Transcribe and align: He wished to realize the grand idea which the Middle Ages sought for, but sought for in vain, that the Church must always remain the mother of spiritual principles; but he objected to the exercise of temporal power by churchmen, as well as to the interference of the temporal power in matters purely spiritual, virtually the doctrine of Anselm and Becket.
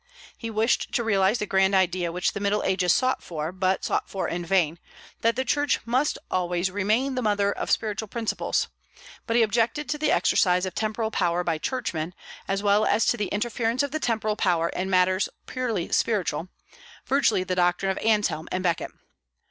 He 0.35 0.49
wished 0.49 0.91
to 0.93 1.03
realize 1.03 1.37
the 1.37 1.45
grand 1.45 1.75
idea 1.75 2.11
which 2.11 2.33
the 2.33 2.39
Middle 2.39 2.63
Ages 2.63 2.91
sought 2.91 3.21
for, 3.21 3.51
but 3.51 3.85
sought 3.85 4.09
for 4.09 4.27
in 4.27 4.43
vain, 4.43 4.79
that 5.21 5.35
the 5.35 5.45
Church 5.45 5.79
must 5.85 6.17
always 6.31 6.71
remain 6.71 7.13
the 7.13 7.21
mother 7.21 7.51
of 7.51 7.69
spiritual 7.69 8.07
principles; 8.07 8.67
but 9.27 9.35
he 9.35 9.43
objected 9.43 9.87
to 9.89 9.99
the 9.99 10.11
exercise 10.11 10.65
of 10.65 10.73
temporal 10.73 11.11
power 11.11 11.43
by 11.43 11.59
churchmen, 11.59 12.15
as 12.47 12.63
well 12.63 12.83
as 12.83 13.05
to 13.05 13.15
the 13.15 13.27
interference 13.27 13.83
of 13.83 13.91
the 13.91 13.99
temporal 13.99 14.35
power 14.35 14.69
in 14.69 14.89
matters 14.89 15.29
purely 15.45 15.91
spiritual, 15.91 16.47
virtually 17.05 17.43
the 17.43 17.53
doctrine 17.53 17.91
of 17.91 17.99
Anselm 18.03 18.49
and 18.51 18.63
Becket. 18.63 18.89